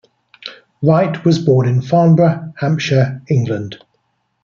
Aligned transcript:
Wright 0.81 1.23
was 1.23 1.37
born 1.37 1.67
in 1.67 1.79
Farnborough, 1.83 2.55
Hampshire, 2.57 3.21
England. 3.29 3.77